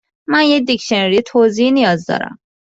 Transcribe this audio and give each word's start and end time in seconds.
من 0.27 0.43
یک 0.43 0.63
دیکشنری 0.65 1.21
توضیحی 1.21 1.71
نیاز 1.71 2.05
دارم. 2.05 2.39